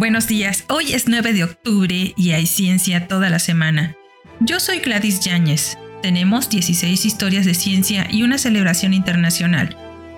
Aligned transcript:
Buenos 0.00 0.26
días, 0.26 0.64
hoy 0.70 0.94
es 0.94 1.08
9 1.08 1.34
de 1.34 1.44
octubre 1.44 2.14
y 2.16 2.30
hay 2.30 2.46
ciencia 2.46 3.06
toda 3.06 3.28
la 3.28 3.38
semana. 3.38 3.94
Yo 4.40 4.58
soy 4.58 4.78
Gladys 4.78 5.20
Yáñez. 5.20 5.76
Tenemos 6.00 6.48
16 6.48 7.04
historias 7.04 7.44
de 7.44 7.52
ciencia 7.52 8.08
y 8.10 8.22
una 8.22 8.38
celebración 8.38 8.94
internacional. 8.94 9.76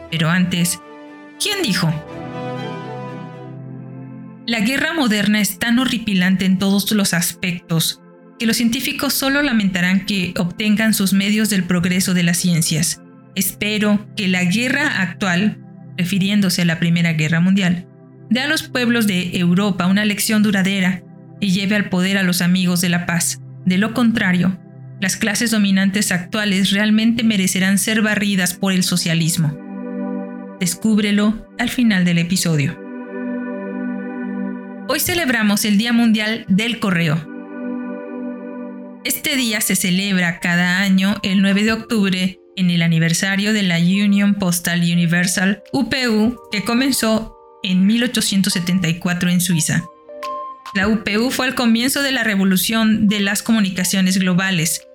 Pero 0.09 0.31
antes, 0.31 0.79
¿quién 1.43 1.65
dijo? 1.65 1.93
La 4.47 4.61
guerra 4.61 4.95
moderna 4.95 5.41
es 5.41 5.59
tan 5.59 5.81
horripilante 5.81 6.45
en 6.45 6.61
todos 6.61 6.93
los 6.93 7.13
aspectos 7.13 8.01
que 8.39 8.47
los 8.47 8.59
científicos 8.59 9.15
solo 9.15 9.43
lamentarán 9.43 10.07
que 10.07 10.33
obtengan 10.39 10.95
sus 10.95 11.13
medios 11.13 11.51
del 11.51 11.65
progreso 11.65 12.15
de 12.15 12.23
las 12.23 12.37
ciencias. 12.37 13.03
Espero 13.35 14.07
que 14.17 14.29
la 14.29 14.45
guerra 14.45 15.03
actual, 15.03 15.59
refiriéndose 15.97 16.63
a 16.63 16.67
la 16.67 16.79
Primera 16.79 17.15
Guerra 17.15 17.41
Mundial, 17.41 17.89
dé 18.31 18.41
a 18.41 18.47
los 18.47 18.63
pueblos 18.63 19.07
de 19.07 19.37
Europa 19.39 19.87
una 19.87 20.05
lección 20.05 20.43
duradera 20.43 21.03
y 21.41 21.51
lleve 21.51 21.77
al 21.77 21.89
poder 21.89 22.19
a 22.19 22.23
los 22.23 22.41
amigos 22.43 22.81
de 22.81 22.89
la 22.89 23.07
paz. 23.07 23.41
De 23.65 23.79
lo 23.79 23.95
contrario, 23.95 24.59
las 25.01 25.17
clases 25.17 25.51
dominantes 25.51 26.13
actuales 26.13 26.71
realmente 26.71 27.25
merecerán 27.25 27.79
ser 27.79 28.03
barridas 28.03 28.55
por 28.55 28.73
el 28.73 28.85
socialismo. 28.85 29.59
Descúbrelo 30.61 31.49
al 31.59 31.71
final 31.71 32.05
del 32.05 32.19
episodio. 32.19 32.79
Hoy 34.89 35.01
celebramos 35.01 35.65
el 35.65 35.79
Día 35.79 35.93
Mundial 35.93 36.45
del 36.49 36.79
Correo. 36.79 37.29
Este 39.05 39.35
día 39.35 39.61
se 39.61 39.75
celebra 39.75 40.39
cada 40.39 40.79
año 40.79 41.17
el 41.25 41.43
9 41.43 41.65
de 41.65 41.73
octubre 41.73 42.39
en 42.55 42.71
el 42.71 42.83
aniversario 42.83 43.53
de 43.53 43.65
la 43.65 43.79
Union 43.79 44.35
Postal 44.35 44.83
Universal 44.83 45.63
UPU 45.73 46.39
que 46.53 46.63
comenzó 46.63 47.42
en 47.63 47.87
1874 47.87 49.31
en 49.31 49.41
Suiza. 49.41 49.85
La 50.75 50.89
UPU 50.89 51.31
fue 51.31 51.47
el 51.47 51.55
comienzo 51.55 52.03
de 52.03 52.13
la 52.13 52.25
revolución 52.25 53.07
de 53.09 53.21
las 53.21 53.43
comunicaciones 53.43 54.19
globales, 54.19 54.87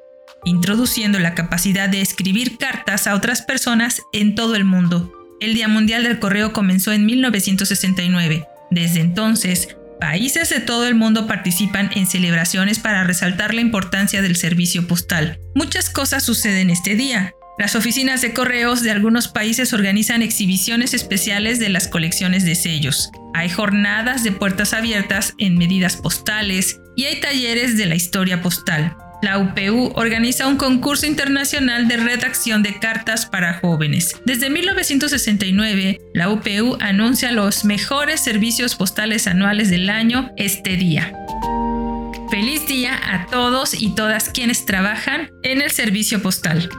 introduciendo 0.44 1.20
la 1.20 1.36
capacidad 1.36 1.88
de 1.88 2.02
escribir 2.02 2.58
cartas 2.58 3.06
a 3.06 3.16
otras 3.16 3.42
personas 3.42 4.02
en 4.12 4.34
todo 4.34 4.56
el 4.56 4.64
mundo. 4.64 5.14
El 5.40 5.54
Día 5.54 5.68
Mundial 5.68 6.04
del 6.04 6.20
Correo 6.20 6.52
comenzó 6.52 6.94
en 6.94 7.06
1969. 7.06 8.48
Desde 8.72 9.02
entonces, 9.02 9.78
países 10.00 10.50
de 10.50 10.60
todo 10.60 10.88
el 10.88 10.96
mundo 10.96 11.28
participan 11.28 11.92
en 11.94 12.08
celebraciones 12.08 12.80
para 12.80 13.04
resaltar 13.04 13.54
la 13.54 13.62
importancia 13.62 14.24
del 14.24 14.36
servicio 14.36 14.88
postal. 14.88 15.40
Muchas 15.54 15.92
cosas 15.92 16.24
suceden 16.24 16.72
este 16.72 16.96
día, 16.96 17.34
las 17.58 17.76
oficinas 17.76 18.22
de 18.22 18.34
correos 18.34 18.84
de 18.84 18.92
algunos 18.92 19.28
países 19.28 19.74
organizan 19.74 20.22
exhibiciones 20.22 20.94
especiales 20.94 21.58
de 21.58 21.70
las 21.70 21.88
colecciones 21.88 22.46
de 22.46 22.54
sellos. 22.54 23.10
Hay 23.34 23.50
jornadas 23.50 24.24
de 24.24 24.32
puertas 24.32 24.74
abiertas 24.74 25.34
en 25.40 25.58
medidas 25.58 25.96
postales 25.96 26.80
y 26.96 27.06
hay 27.06 27.20
talleres 27.20 27.76
de 27.76 27.88
la 27.88 27.96
historia 27.96 28.44
postal. 28.44 28.96
La 29.24 29.40
UPU 29.40 29.92
organiza 29.96 30.46
un 30.46 30.58
concurso 30.58 31.08
internacional 31.08 31.88
de 31.88 31.98
redacción 31.98 32.62
de 32.62 32.78
cartas 32.78 33.26
para 33.26 33.56
jóvenes. 33.56 34.16
Desde 34.26 34.52
1969, 34.52 36.00
la 36.14 36.30
UPU 36.30 36.78
anuncia 36.80 37.32
los 37.32 37.66
mejores 37.66 38.20
servicios 38.20 38.76
postales 38.76 39.26
anuales 39.26 39.72
del 39.72 39.90
año 39.90 40.30
este 40.38 40.78
día. 40.78 41.12
Feliz 42.30 42.68
día 42.68 43.00
a 43.04 43.26
todos 43.26 43.74
y 43.74 43.96
todas 43.96 44.30
quienes 44.30 44.66
trabajan 44.66 45.32
en 45.42 45.62
el 45.62 45.72
servicio 45.72 46.22
postal. 46.22 46.70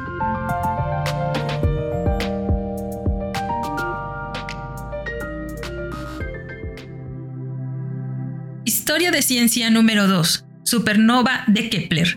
Historia 8.88 9.10
de 9.10 9.20
ciencia 9.20 9.68
número 9.68 10.08
2. 10.08 10.46
Supernova 10.64 11.44
de 11.46 11.68
Kepler. 11.68 12.16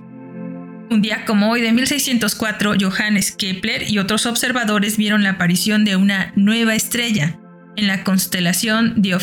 Un 0.89 1.01
día 1.01 1.25
como 1.25 1.51
hoy 1.51 1.59
de 1.59 1.73
1604, 1.73 2.75
Johannes 2.79 3.33
Kepler 3.33 3.91
y 3.91 3.99
otros 3.99 4.25
observadores 4.25 4.95
vieron 4.95 5.21
la 5.21 5.31
aparición 5.31 5.83
de 5.83 5.97
una 5.97 6.31
nueva 6.37 6.73
estrella 6.73 7.37
en 7.75 7.87
la 7.87 8.05
constelación 8.05 9.01
de 9.01 9.17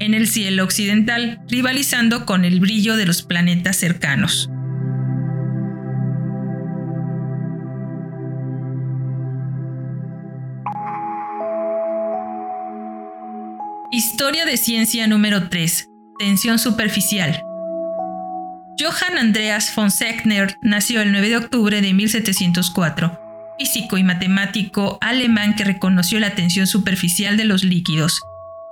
en 0.00 0.14
el 0.14 0.26
cielo 0.26 0.64
occidental, 0.64 1.40
rivalizando 1.48 2.26
con 2.26 2.44
el 2.44 2.58
brillo 2.58 2.96
de 2.96 3.06
los 3.06 3.22
planetas 3.22 3.76
cercanos. 3.76 4.50
Historia 13.92 14.44
de 14.44 14.56
ciencia 14.56 15.06
número 15.06 15.48
3. 15.48 15.87
Tensión 16.18 16.58
superficial. 16.58 17.44
Johann 18.76 19.18
Andreas 19.18 19.72
von 19.74 19.92
Sechner 19.92 20.58
nació 20.62 21.00
el 21.00 21.12
9 21.12 21.28
de 21.28 21.36
octubre 21.36 21.80
de 21.80 21.94
1704, 21.94 23.20
físico 23.56 23.98
y 23.98 24.02
matemático 24.02 24.98
alemán 25.00 25.54
que 25.54 25.62
reconoció 25.62 26.18
la 26.18 26.34
tensión 26.34 26.66
superficial 26.66 27.36
de 27.36 27.44
los 27.44 27.62
líquidos. 27.62 28.20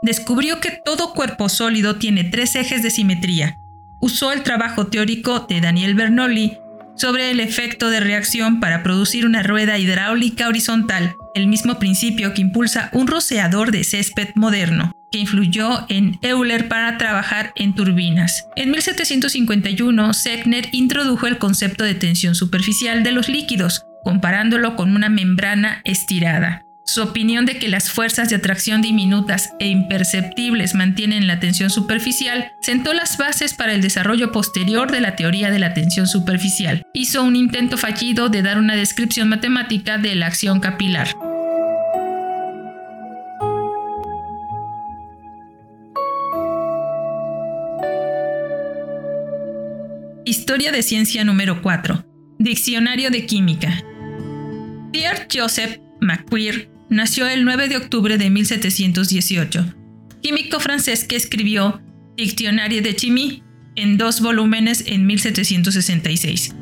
Descubrió 0.02 0.58
que 0.60 0.80
todo 0.84 1.12
cuerpo 1.12 1.48
sólido 1.48 1.96
tiene 1.96 2.24
tres 2.24 2.56
ejes 2.56 2.82
de 2.82 2.90
simetría. 2.90 3.58
Usó 4.00 4.32
el 4.32 4.42
trabajo 4.42 4.88
teórico 4.88 5.46
de 5.48 5.60
Daniel 5.60 5.94
Bernoulli 5.94 6.58
sobre 6.96 7.30
el 7.30 7.38
efecto 7.38 7.90
de 7.90 8.00
reacción 8.00 8.58
para 8.58 8.82
producir 8.82 9.24
una 9.24 9.44
rueda 9.44 9.78
hidráulica 9.78 10.48
horizontal, 10.48 11.14
el 11.36 11.46
mismo 11.46 11.78
principio 11.78 12.34
que 12.34 12.40
impulsa 12.40 12.90
un 12.92 13.06
roceador 13.06 13.70
de 13.70 13.84
césped 13.84 14.30
moderno 14.34 14.96
que 15.10 15.18
influyó 15.18 15.86
en 15.88 16.18
Euler 16.22 16.68
para 16.68 16.98
trabajar 16.98 17.52
en 17.56 17.74
turbinas. 17.74 18.48
En 18.56 18.70
1751, 18.70 20.14
Sechner 20.14 20.68
introdujo 20.72 21.26
el 21.26 21.38
concepto 21.38 21.84
de 21.84 21.94
tensión 21.94 22.34
superficial 22.34 23.02
de 23.02 23.12
los 23.12 23.28
líquidos, 23.28 23.84
comparándolo 24.04 24.76
con 24.76 24.94
una 24.94 25.08
membrana 25.08 25.80
estirada. 25.84 26.62
Su 26.86 27.02
opinión 27.02 27.46
de 27.46 27.58
que 27.58 27.68
las 27.68 27.90
fuerzas 27.90 28.28
de 28.30 28.36
atracción 28.36 28.80
diminutas 28.80 29.50
e 29.58 29.66
imperceptibles 29.66 30.76
mantienen 30.76 31.26
la 31.26 31.40
tensión 31.40 31.68
superficial 31.68 32.52
sentó 32.60 32.94
las 32.94 33.18
bases 33.18 33.54
para 33.54 33.72
el 33.74 33.82
desarrollo 33.82 34.30
posterior 34.30 34.92
de 34.92 35.00
la 35.00 35.16
teoría 35.16 35.50
de 35.50 35.58
la 35.58 35.74
tensión 35.74 36.06
superficial. 36.06 36.84
Hizo 36.94 37.24
un 37.24 37.34
intento 37.34 37.76
fallido 37.76 38.28
de 38.28 38.42
dar 38.42 38.58
una 38.58 38.76
descripción 38.76 39.28
matemática 39.28 39.98
de 39.98 40.14
la 40.14 40.26
acción 40.26 40.60
capilar. 40.60 41.08
Historia 50.46 50.70
de 50.70 50.84
ciencia 50.84 51.24
número 51.24 51.60
4. 51.60 52.06
Diccionario 52.38 53.10
de 53.10 53.26
química. 53.26 53.82
Pierre 54.92 55.26
Joseph 55.28 55.80
Macquer 56.00 56.70
nació 56.88 57.26
el 57.26 57.44
9 57.44 57.68
de 57.68 57.76
octubre 57.76 58.16
de 58.16 58.30
1718, 58.30 59.74
químico 60.22 60.60
francés 60.60 61.02
que 61.02 61.16
escribió 61.16 61.82
Diccionario 62.16 62.80
de 62.80 62.94
Chimie 62.94 63.42
en 63.74 63.98
dos 63.98 64.20
volúmenes 64.20 64.84
en 64.86 65.04
1766. 65.06 66.54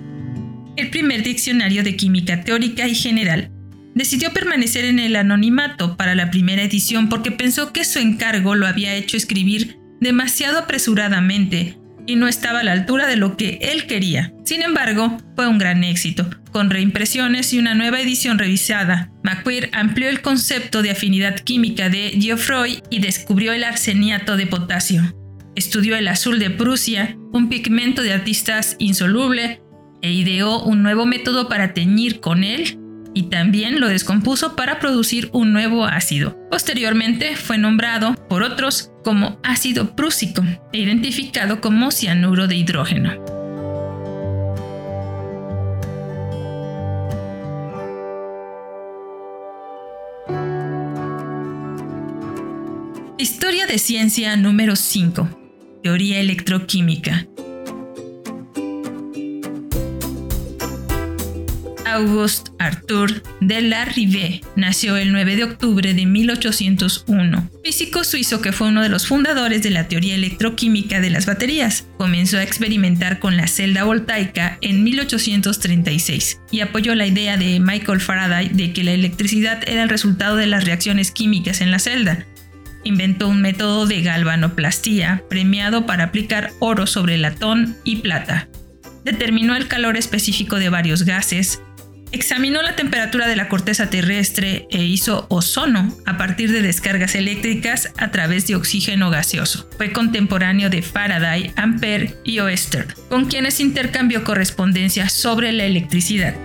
El 0.76 0.88
primer 0.88 1.22
diccionario 1.22 1.84
de 1.84 1.94
química 1.94 2.40
teórica 2.40 2.88
y 2.88 2.94
general. 2.94 3.50
Decidió 3.94 4.32
permanecer 4.32 4.86
en 4.86 4.98
el 4.98 5.14
anonimato 5.14 5.98
para 5.98 6.14
la 6.14 6.30
primera 6.30 6.62
edición 6.62 7.10
porque 7.10 7.32
pensó 7.32 7.74
que 7.74 7.84
su 7.84 7.98
encargo 7.98 8.54
lo 8.54 8.66
había 8.66 8.94
hecho 8.94 9.18
escribir 9.18 9.76
demasiado 10.00 10.60
apresuradamente 10.60 11.76
y 12.06 12.16
no 12.16 12.28
estaba 12.28 12.60
a 12.60 12.64
la 12.64 12.72
altura 12.72 13.06
de 13.06 13.16
lo 13.16 13.36
que 13.36 13.58
él 13.62 13.86
quería. 13.86 14.32
Sin 14.44 14.62
embargo, 14.62 15.16
fue 15.36 15.46
un 15.46 15.58
gran 15.58 15.84
éxito. 15.84 16.28
Con 16.52 16.70
reimpresiones 16.70 17.52
y 17.52 17.58
una 17.58 17.74
nueva 17.74 18.00
edición 18.00 18.38
revisada, 18.38 19.10
Macquer 19.22 19.70
amplió 19.72 20.08
el 20.08 20.20
concepto 20.22 20.82
de 20.82 20.90
afinidad 20.90 21.36
química 21.40 21.88
de 21.88 22.16
Geoffroy 22.20 22.82
y 22.90 23.00
descubrió 23.00 23.52
el 23.52 23.64
arseniato 23.64 24.36
de 24.36 24.46
potasio. 24.46 25.02
Estudió 25.56 25.96
el 25.96 26.08
azul 26.08 26.38
de 26.38 26.50
Prusia, 26.50 27.16
un 27.32 27.48
pigmento 27.48 28.02
de 28.02 28.12
artistas 28.12 28.76
insoluble, 28.78 29.60
e 30.02 30.12
ideó 30.12 30.62
un 30.62 30.82
nuevo 30.82 31.06
método 31.06 31.48
para 31.48 31.72
teñir 31.72 32.20
con 32.20 32.44
él 32.44 32.78
y 33.14 33.24
también 33.24 33.80
lo 33.80 33.88
descompuso 33.88 34.56
para 34.56 34.80
producir 34.80 35.30
un 35.32 35.52
nuevo 35.52 35.84
ácido. 35.84 36.36
Posteriormente 36.50 37.36
fue 37.36 37.56
nombrado 37.56 38.14
por 38.28 38.42
otros 38.42 38.90
como 39.04 39.38
ácido 39.42 39.94
prúsico 39.94 40.42
e 40.72 40.78
identificado 40.78 41.60
como 41.60 41.90
cianuro 41.90 42.48
de 42.48 42.56
hidrógeno. 42.56 43.12
Historia 53.16 53.66
de 53.66 53.78
ciencia 53.78 54.36
número 54.36 54.76
5. 54.76 55.28
Teoría 55.82 56.18
electroquímica. 56.18 57.26
Auguste 61.94 62.50
Arthur 62.58 63.22
de 63.40 63.62
la 63.62 63.84
Rive 63.84 64.40
nació 64.56 64.96
el 64.96 65.12
9 65.12 65.36
de 65.36 65.44
octubre 65.44 65.94
de 65.94 66.06
1801, 66.06 67.50
físico 67.62 68.02
suizo 68.02 68.42
que 68.42 68.50
fue 68.50 68.66
uno 68.66 68.82
de 68.82 68.88
los 68.88 69.06
fundadores 69.06 69.62
de 69.62 69.70
la 69.70 69.86
teoría 69.86 70.16
electroquímica 70.16 71.00
de 71.00 71.10
las 71.10 71.26
baterías. 71.26 71.86
Comenzó 71.96 72.38
a 72.38 72.42
experimentar 72.42 73.20
con 73.20 73.36
la 73.36 73.46
celda 73.46 73.84
voltaica 73.84 74.58
en 74.60 74.82
1836 74.82 76.40
y 76.50 76.60
apoyó 76.60 76.96
la 76.96 77.06
idea 77.06 77.36
de 77.36 77.60
Michael 77.60 78.00
Faraday 78.00 78.48
de 78.48 78.72
que 78.72 78.82
la 78.82 78.90
electricidad 78.90 79.62
era 79.68 79.84
el 79.84 79.88
resultado 79.88 80.34
de 80.34 80.48
las 80.48 80.64
reacciones 80.64 81.12
químicas 81.12 81.60
en 81.60 81.70
la 81.70 81.78
celda. 81.78 82.26
Inventó 82.82 83.28
un 83.28 83.40
método 83.40 83.86
de 83.86 84.02
galvanoplastía 84.02 85.22
premiado 85.30 85.86
para 85.86 86.04
aplicar 86.04 86.50
oro 86.58 86.88
sobre 86.88 87.18
latón 87.18 87.76
y 87.84 87.96
plata. 87.96 88.48
Determinó 89.04 89.54
el 89.54 89.68
calor 89.68 89.96
específico 89.96 90.56
de 90.56 90.70
varios 90.70 91.04
gases, 91.04 91.60
Examinó 92.14 92.62
la 92.62 92.76
temperatura 92.76 93.26
de 93.26 93.34
la 93.34 93.48
corteza 93.48 93.90
terrestre 93.90 94.68
e 94.70 94.84
hizo 94.84 95.26
ozono 95.30 95.92
a 96.06 96.16
partir 96.16 96.52
de 96.52 96.62
descargas 96.62 97.16
eléctricas 97.16 97.92
a 97.96 98.12
través 98.12 98.46
de 98.46 98.54
oxígeno 98.54 99.10
gaseoso. 99.10 99.68
Fue 99.76 99.90
contemporáneo 99.90 100.70
de 100.70 100.80
Faraday, 100.80 101.52
Ampere 101.56 102.14
y 102.22 102.38
Oester, 102.38 102.86
con 103.08 103.24
quienes 103.24 103.58
intercambió 103.58 104.22
correspondencia 104.22 105.08
sobre 105.08 105.50
la 105.50 105.64
electricidad. 105.64 106.36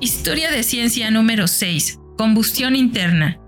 Historia 0.00 0.52
de 0.52 0.62
ciencia 0.62 1.10
número 1.10 1.48
6. 1.48 1.98
Combustión 2.16 2.76
interna. 2.76 3.40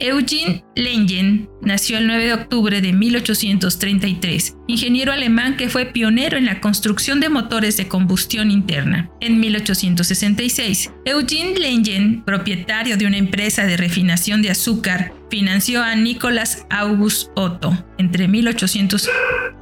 Eugene 0.00 0.64
Lengen 0.74 1.48
nació 1.62 1.98
el 1.98 2.08
9 2.08 2.24
de 2.24 2.32
octubre 2.34 2.80
de 2.80 2.92
1833, 2.92 4.56
ingeniero 4.66 5.12
alemán 5.12 5.56
que 5.56 5.68
fue 5.68 5.86
pionero 5.86 6.36
en 6.36 6.46
la 6.46 6.60
construcción 6.60 7.20
de 7.20 7.28
motores 7.28 7.76
de 7.76 7.86
combustión 7.86 8.50
interna. 8.50 9.08
En 9.20 9.38
1866, 9.38 10.90
Eugene 11.04 11.58
Lengen, 11.58 12.24
propietario 12.24 12.96
de 12.96 13.06
una 13.06 13.18
empresa 13.18 13.64
de 13.66 13.76
refinación 13.76 14.42
de 14.42 14.50
azúcar, 14.50 15.12
financió 15.30 15.82
a 15.82 15.94
Nicolas 15.94 16.66
August 16.70 17.28
Otto 17.36 17.86
entre 17.96 18.26
1800 18.26 19.08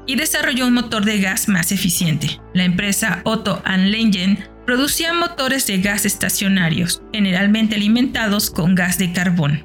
y 0.06 0.17
desarrolló 0.17 0.67
un 0.67 0.75
motor 0.75 1.05
de 1.05 1.20
gas 1.20 1.49
más 1.49 1.73
eficiente. 1.73 2.40
La 2.55 2.64
empresa 2.64 3.20
Otto 3.25 3.62
Lengen 3.67 4.38
producía 4.67 5.12
motores 5.12 5.67
de 5.67 5.79
gas 5.79 6.06
estacionarios, 6.06 7.02
generalmente 7.12 7.76
alimentados 7.76 8.50
con 8.50 8.75
gas 8.75 8.96
de 8.96 9.12
carbón. 9.12 9.64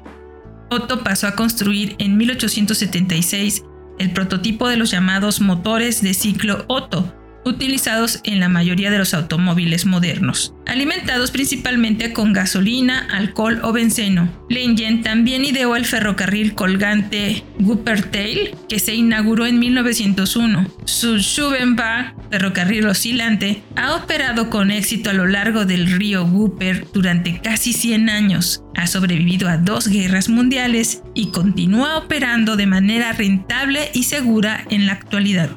Otto 0.70 1.02
pasó 1.02 1.26
a 1.26 1.34
construir 1.34 1.96
en 1.98 2.16
1876 2.16 3.64
el 3.98 4.12
prototipo 4.12 4.68
de 4.68 4.76
los 4.76 4.90
llamados 4.90 5.40
motores 5.40 6.02
de 6.02 6.14
ciclo 6.14 6.64
Otto, 6.68 7.14
utilizados 7.44 8.20
en 8.24 8.40
la 8.40 8.48
mayoría 8.48 8.90
de 8.90 8.98
los 8.98 9.14
automóviles 9.14 9.86
modernos, 9.86 10.54
alimentados 10.66 11.30
principalmente 11.30 12.12
con 12.12 12.32
gasolina, 12.32 13.08
alcohol 13.10 13.60
o 13.62 13.72
benceno. 13.72 14.28
Lengen 14.48 15.02
también 15.02 15.44
ideó 15.44 15.76
el 15.76 15.84
ferrocarril 15.84 16.54
colgante 16.54 17.44
Wuppertal, 17.58 18.56
que 18.68 18.78
se 18.78 18.94
inauguró 18.94 19.46
en 19.46 19.58
1901. 19.58 20.66
Su 20.84 21.18
Schubenbach, 21.18 22.14
ferrocarril 22.30 22.86
oscilante, 22.86 23.62
ha 23.76 23.94
operado 23.94 24.50
con 24.50 24.70
éxito 24.70 25.10
a 25.10 25.14
lo 25.14 25.26
largo 25.26 25.64
del 25.64 25.90
río 25.90 26.24
Wupper 26.24 26.86
durante 26.92 27.40
casi 27.40 27.72
100 27.72 28.10
años. 28.10 28.62
Ha 28.76 28.86
sobrevivido 28.86 29.48
a 29.48 29.56
dos 29.56 29.88
guerras 29.88 30.28
mundiales 30.28 31.02
y 31.14 31.30
continúa 31.30 31.96
operando 31.96 32.56
de 32.56 32.66
manera 32.66 33.12
rentable 33.12 33.90
y 33.92 34.04
segura 34.04 34.64
en 34.70 34.86
la 34.86 34.92
actualidad. 34.92 35.50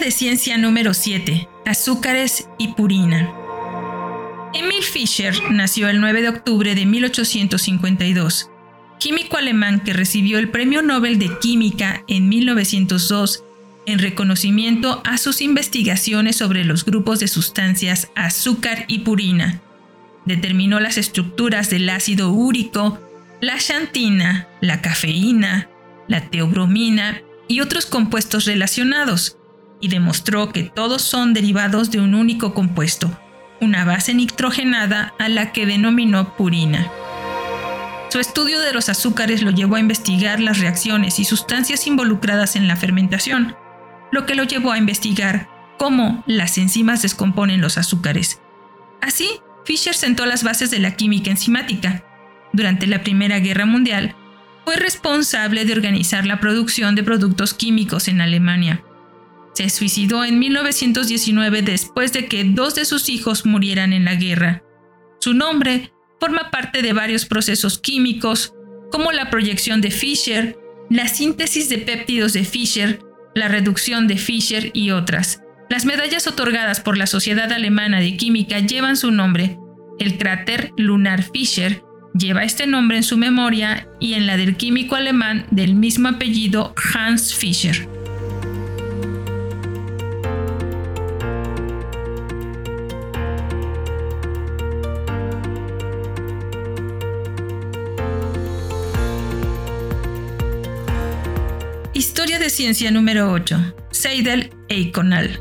De 0.00 0.10
ciencia 0.10 0.58
número 0.58 0.92
7. 0.92 1.48
Azúcares 1.64 2.48
y 2.58 2.68
purina. 2.68 3.32
Emil 4.52 4.82
Fischer 4.82 5.34
nació 5.50 5.88
el 5.88 6.00
9 6.00 6.20
de 6.20 6.28
octubre 6.28 6.74
de 6.74 6.84
1852, 6.84 8.50
químico 9.00 9.38
alemán 9.38 9.80
que 9.80 9.94
recibió 9.94 10.38
el 10.38 10.50
Premio 10.50 10.82
Nobel 10.82 11.18
de 11.18 11.30
Química 11.40 12.04
en 12.08 12.28
1902 12.28 13.42
en 13.86 13.98
reconocimiento 13.98 15.00
a 15.04 15.16
sus 15.16 15.40
investigaciones 15.40 16.36
sobre 16.36 16.64
los 16.64 16.84
grupos 16.84 17.18
de 17.18 17.28
sustancias 17.28 18.08
azúcar 18.14 18.84
y 18.88 18.98
purina. 18.98 19.62
Determinó 20.26 20.78
las 20.78 20.98
estructuras 20.98 21.70
del 21.70 21.88
ácido 21.88 22.30
úrico, 22.32 23.00
la 23.40 23.58
xantina, 23.58 24.46
la 24.60 24.82
cafeína, 24.82 25.70
la 26.06 26.28
teobromina 26.28 27.22
y 27.48 27.60
otros 27.60 27.86
compuestos 27.86 28.44
relacionados, 28.44 29.38
y 29.80 29.88
demostró 29.88 30.52
que 30.52 30.64
todos 30.64 31.02
son 31.02 31.34
derivados 31.34 31.90
de 31.90 32.00
un 32.00 32.14
único 32.14 32.54
compuesto, 32.54 33.10
una 33.60 33.84
base 33.84 34.14
nitrogenada 34.14 35.14
a 35.18 35.28
la 35.28 35.52
que 35.52 35.66
denominó 35.66 36.36
purina. 36.36 36.90
Su 38.10 38.20
estudio 38.20 38.60
de 38.60 38.72
los 38.72 38.88
azúcares 38.88 39.42
lo 39.42 39.50
llevó 39.50 39.76
a 39.76 39.80
investigar 39.80 40.40
las 40.40 40.60
reacciones 40.60 41.18
y 41.18 41.24
sustancias 41.24 41.86
involucradas 41.86 42.56
en 42.56 42.68
la 42.68 42.76
fermentación, 42.76 43.56
lo 44.12 44.26
que 44.26 44.34
lo 44.34 44.44
llevó 44.44 44.72
a 44.72 44.78
investigar 44.78 45.48
cómo 45.76 46.24
las 46.26 46.58
enzimas 46.58 47.02
descomponen 47.02 47.60
los 47.60 47.78
azúcares. 47.78 48.40
Así, 49.00 49.28
Fischer 49.64 49.94
sentó 49.94 50.26
las 50.26 50.42
bases 50.42 50.70
de 50.70 50.78
la 50.78 50.96
química 50.96 51.30
enzimática. 51.30 52.04
Durante 52.52 52.86
la 52.86 53.02
Primera 53.02 53.38
Guerra 53.40 53.66
Mundial, 53.66 54.14
fue 54.64 54.76
responsable 54.76 55.64
de 55.64 55.72
organizar 55.72 56.26
la 56.26 56.40
producción 56.40 56.94
de 56.94 57.02
productos 57.02 57.54
químicos 57.54 58.08
en 58.08 58.20
Alemania. 58.20 58.82
Se 59.56 59.70
suicidó 59.70 60.22
en 60.22 60.38
1919 60.38 61.62
después 61.62 62.12
de 62.12 62.26
que 62.26 62.44
dos 62.44 62.74
de 62.74 62.84
sus 62.84 63.08
hijos 63.08 63.46
murieran 63.46 63.94
en 63.94 64.04
la 64.04 64.14
guerra. 64.14 64.62
Su 65.18 65.32
nombre 65.32 65.94
forma 66.20 66.50
parte 66.50 66.82
de 66.82 66.92
varios 66.92 67.24
procesos 67.24 67.78
químicos, 67.78 68.52
como 68.92 69.12
la 69.12 69.30
proyección 69.30 69.80
de 69.80 69.90
Fischer, 69.90 70.58
la 70.90 71.08
síntesis 71.08 71.70
de 71.70 71.78
péptidos 71.78 72.34
de 72.34 72.44
Fischer, 72.44 73.00
la 73.34 73.48
reducción 73.48 74.06
de 74.08 74.18
Fischer 74.18 74.70
y 74.74 74.90
otras. 74.90 75.40
Las 75.70 75.86
medallas 75.86 76.26
otorgadas 76.26 76.80
por 76.80 76.98
la 76.98 77.06
Sociedad 77.06 77.50
Alemana 77.50 78.00
de 78.00 78.14
Química 78.18 78.58
llevan 78.58 78.98
su 78.98 79.10
nombre. 79.10 79.56
El 79.98 80.18
cráter 80.18 80.72
lunar 80.76 81.22
Fischer 81.22 81.82
lleva 82.12 82.44
este 82.44 82.66
nombre 82.66 82.98
en 82.98 83.02
su 83.04 83.16
memoria 83.16 83.88
y 84.00 84.12
en 84.12 84.26
la 84.26 84.36
del 84.36 84.58
químico 84.58 84.96
alemán 84.96 85.46
del 85.50 85.76
mismo 85.76 86.08
apellido 86.08 86.74
Hans 86.92 87.34
Fischer. 87.34 87.95
Ciencia 102.56 102.90
número 102.90 103.30
8. 103.30 103.74
Seidel 103.90 104.48
Eikonal. 104.70 105.38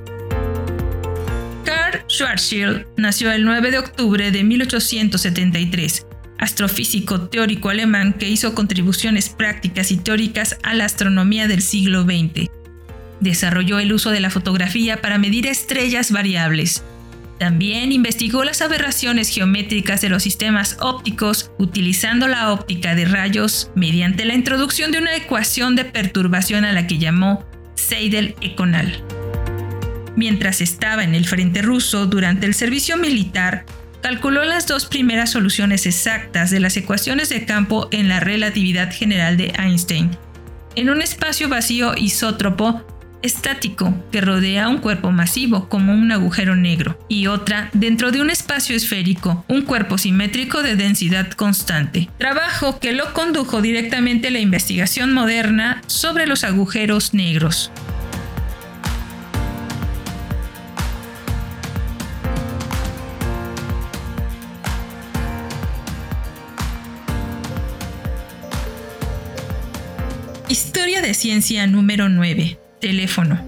Karl 1.63 2.01
Schwarzschild 2.09 2.87
nació 2.97 3.31
el 3.31 3.45
9 3.45 3.71
de 3.71 3.79
octubre 3.79 4.31
de 4.31 4.43
1873, 4.43 6.07
astrofísico 6.37 7.29
teórico 7.29 7.69
alemán 7.69 8.15
que 8.19 8.27
hizo 8.27 8.53
contribuciones 8.53 9.29
prácticas 9.29 9.91
y 9.91 9.97
teóricas 9.97 10.57
a 10.61 10.73
la 10.73 10.83
astronomía 10.83 11.47
del 11.47 11.61
siglo 11.61 12.03
XX. 12.03 12.49
Desarrolló 13.21 13.79
el 13.79 13.93
uso 13.93 14.11
de 14.11 14.19
la 14.19 14.29
fotografía 14.29 14.99
para 14.99 15.17
medir 15.17 15.47
estrellas 15.47 16.11
variables, 16.11 16.83
también 17.37 17.91
investigó 17.91 18.43
las 18.43 18.61
aberraciones 18.61 19.29
geométricas 19.29 20.01
de 20.01 20.09
los 20.09 20.23
sistemas 20.23 20.77
ópticos 20.79 21.51
utilizando 21.57 22.27
la 22.27 22.51
óptica 22.51 22.95
de 22.95 23.05
rayos 23.05 23.71
mediante 23.75 24.25
la 24.25 24.33
introducción 24.33 24.91
de 24.91 24.99
una 24.99 25.15
ecuación 25.15 25.75
de 25.75 25.85
perturbación 25.85 26.63
a 26.63 26.71
la 26.71 26.87
que 26.87 26.97
llamó 26.97 27.45
Seidel-Econal. 27.75 29.03
Mientras 30.15 30.61
estaba 30.61 31.03
en 31.03 31.13
el 31.13 31.25
frente 31.25 31.61
ruso 31.61 32.05
durante 32.05 32.45
el 32.45 32.53
servicio 32.53 32.95
militar, 32.95 33.65
calculó 34.01 34.45
las 34.45 34.65
dos 34.65 34.85
primeras 34.85 35.31
soluciones 35.31 35.85
exactas 35.85 36.51
de 36.51 36.61
las 36.61 36.77
ecuaciones 36.77 37.27
de 37.29 37.43
campo 37.45 37.89
en 37.91 38.07
la 38.07 38.21
relatividad 38.21 38.93
general 38.93 39.35
de 39.35 39.51
Einstein. 39.57 40.11
En 40.75 40.89
un 40.89 41.01
espacio 41.01 41.49
vacío 41.49 41.95
isótropo, 41.97 42.85
estático 43.25 43.93
que 44.11 44.21
rodea 44.21 44.69
un 44.69 44.77
cuerpo 44.77 45.11
masivo 45.11 45.67
como 45.67 45.93
un 45.93 46.11
agujero 46.11 46.55
negro 46.55 46.97
y 47.09 47.27
otra 47.27 47.69
dentro 47.73 48.11
de 48.11 48.21
un 48.21 48.29
espacio 48.29 48.75
esférico, 48.75 49.43
un 49.47 49.63
cuerpo 49.63 49.97
simétrico 49.97 50.61
de 50.61 50.75
densidad 50.75 51.31
constante. 51.31 52.09
Trabajo 52.17 52.79
que 52.79 52.93
lo 52.93 53.13
condujo 53.13 53.61
directamente 53.61 54.27
a 54.27 54.31
la 54.31 54.39
investigación 54.39 55.13
moderna 55.13 55.81
sobre 55.87 56.27
los 56.27 56.43
agujeros 56.43 57.13
negros. 57.13 57.71
Historia 70.47 71.01
de 71.01 71.13
ciencia 71.15 71.65
número 71.65 72.07
9. 72.07 72.59
Teléfono. 72.85 73.43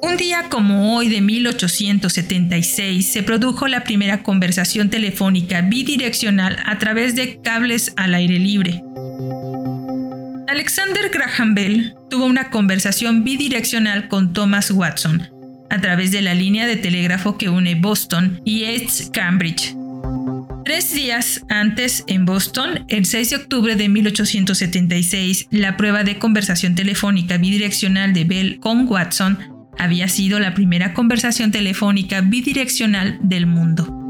Un 0.00 0.16
día 0.16 0.44
como 0.48 0.96
hoy 0.96 1.10
de 1.10 1.20
1876 1.20 3.06
se 3.06 3.22
produjo 3.22 3.68
la 3.68 3.84
primera 3.84 4.22
conversación 4.22 4.88
telefónica 4.88 5.60
bidireccional 5.60 6.56
a 6.64 6.78
través 6.78 7.14
de 7.16 7.38
cables 7.42 7.92
al 7.98 8.14
aire 8.14 8.38
libre. 8.38 8.82
Alexander 10.48 11.10
Graham 11.10 11.54
Bell 11.54 11.94
tuvo 12.08 12.24
una 12.24 12.48
conversación 12.48 13.22
bidireccional 13.22 14.08
con 14.08 14.32
Thomas 14.32 14.70
Watson 14.70 15.28
a 15.68 15.82
través 15.82 16.12
de 16.12 16.22
la 16.22 16.32
línea 16.32 16.66
de 16.66 16.76
telégrafo 16.76 17.36
que 17.36 17.50
une 17.50 17.74
Boston 17.74 18.40
y 18.46 18.64
East 18.64 19.14
Cambridge. 19.14 19.76
Tres 20.64 20.94
días 20.94 21.44
antes, 21.50 22.04
en 22.06 22.24
Boston, 22.24 22.86
el 22.88 23.04
6 23.04 23.30
de 23.30 23.36
octubre 23.36 23.76
de 23.76 23.90
1876, 23.90 25.48
la 25.50 25.76
prueba 25.76 26.04
de 26.04 26.18
conversación 26.18 26.74
telefónica 26.74 27.36
bidireccional 27.36 28.14
de 28.14 28.24
Bell 28.24 28.60
con 28.60 28.88
Watson 28.88 29.38
había 29.78 30.08
sido 30.08 30.40
la 30.40 30.54
primera 30.54 30.94
conversación 30.94 31.50
telefónica 31.50 32.22
bidireccional 32.22 33.18
del 33.22 33.46
mundo. 33.46 34.03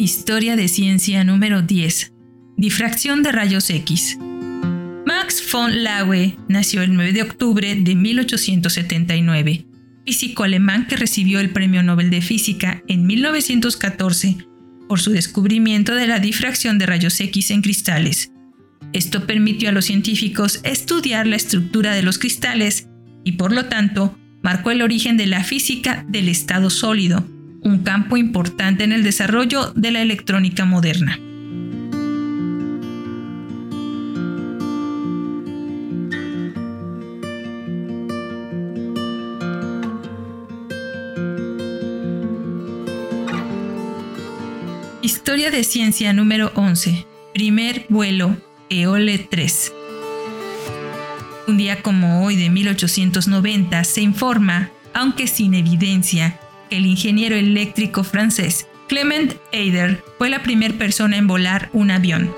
Historia 0.00 0.56
de 0.56 0.66
ciencia 0.66 1.24
número 1.24 1.60
10. 1.60 2.14
Difracción 2.56 3.22
de 3.22 3.32
rayos 3.32 3.68
X. 3.68 4.16
Max 5.04 5.44
von 5.52 5.84
Laue 5.84 6.38
nació 6.48 6.80
el 6.80 6.94
9 6.94 7.12
de 7.12 7.20
octubre 7.20 7.74
de 7.74 7.94
1879, 7.94 9.66
físico 10.06 10.44
alemán 10.44 10.86
que 10.86 10.96
recibió 10.96 11.38
el 11.38 11.50
Premio 11.50 11.82
Nobel 11.82 12.08
de 12.08 12.22
Física 12.22 12.82
en 12.88 13.06
1914 13.06 14.38
por 14.88 15.00
su 15.00 15.10
descubrimiento 15.10 15.94
de 15.94 16.06
la 16.06 16.18
difracción 16.18 16.78
de 16.78 16.86
rayos 16.86 17.20
X 17.20 17.50
en 17.50 17.60
cristales. 17.60 18.32
Esto 18.94 19.26
permitió 19.26 19.68
a 19.68 19.72
los 19.72 19.84
científicos 19.84 20.60
estudiar 20.64 21.26
la 21.26 21.36
estructura 21.36 21.92
de 21.92 22.02
los 22.02 22.16
cristales 22.16 22.88
y 23.22 23.32
por 23.32 23.52
lo 23.52 23.66
tanto 23.66 24.18
marcó 24.42 24.70
el 24.70 24.80
origen 24.80 25.18
de 25.18 25.26
la 25.26 25.44
física 25.44 26.06
del 26.08 26.30
estado 26.30 26.70
sólido, 26.70 27.28
un 27.62 27.82
campo 27.82 28.16
importante 28.16 28.84
en 28.84 28.92
el 28.92 29.02
desarrollo 29.02 29.72
de 29.74 29.90
la 29.90 30.02
electrónica 30.02 30.64
moderna. 30.64 31.18
Historia 45.02 45.50
de 45.50 45.64
ciencia 45.64 46.12
número 46.12 46.52
11. 46.54 47.06
Primer 47.34 47.86
vuelo 47.88 48.36
EOLE 48.68 49.18
3. 49.18 49.72
Un 51.48 51.56
día 51.56 51.82
como 51.82 52.24
hoy 52.24 52.36
de 52.36 52.48
1890 52.48 53.82
se 53.84 54.02
informa, 54.02 54.70
aunque 54.94 55.26
sin 55.26 55.54
evidencia, 55.54 56.38
el 56.70 56.86
ingeniero 56.86 57.36
eléctrico 57.36 58.04
francés 58.04 58.66
Clement 58.90 59.34
Eider 59.52 60.02
fue 60.18 60.30
la 60.30 60.42
primera 60.42 60.74
persona 60.74 61.16
en 61.16 61.28
volar 61.28 61.70
un 61.72 61.92
avión. 61.92 62.34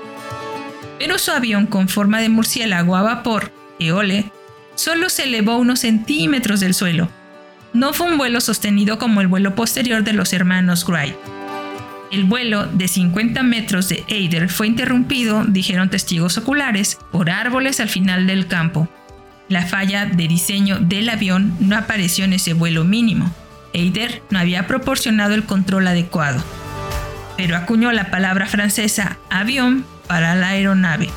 Pero 0.99 1.17
su 1.17 1.31
avión 1.31 1.65
con 1.65 1.89
forma 1.89 2.21
de 2.21 2.29
murciélago 2.29 2.95
a 2.95 3.01
vapor, 3.01 3.51
Eole, 3.79 4.25
solo 4.75 5.09
se 5.09 5.23
elevó 5.23 5.57
unos 5.57 5.79
centímetros 5.79 6.59
del 6.59 6.75
suelo. 6.75 7.09
No 7.73 7.91
fue 7.91 8.11
un 8.11 8.19
vuelo 8.19 8.39
sostenido 8.39 8.99
como 8.99 9.19
el 9.19 9.27
vuelo 9.27 9.55
posterior 9.55 10.03
de 10.03 10.13
los 10.13 10.31
hermanos 10.31 10.85
Wright. 10.87 11.15
El 12.11 12.25
vuelo 12.25 12.67
de 12.67 12.87
50 12.87 13.41
metros 13.41 13.89
de 13.89 14.03
Eider 14.07 14.47
fue 14.47 14.67
interrumpido, 14.67 15.45
dijeron 15.45 15.89
testigos 15.89 16.37
oculares, 16.37 16.99
por 17.11 17.31
árboles 17.31 17.79
al 17.79 17.89
final 17.89 18.27
del 18.27 18.45
campo. 18.45 18.87
La 19.49 19.65
falla 19.65 20.05
de 20.05 20.27
diseño 20.27 20.77
del 20.77 21.09
avión 21.09 21.55
no 21.59 21.75
apareció 21.75 22.25
en 22.25 22.33
ese 22.33 22.53
vuelo 22.53 22.83
mínimo. 22.83 23.33
Eider 23.73 24.21
no 24.29 24.39
había 24.39 24.67
proporcionado 24.67 25.33
el 25.33 25.43
control 25.43 25.87
adecuado, 25.87 26.43
pero 27.37 27.57
acuñó 27.57 27.91
la 27.91 28.11
palabra 28.11 28.45
francesa 28.45 29.17
avión 29.29 29.85
para 30.07 30.35
la 30.35 30.49
aeronave. 30.49 31.09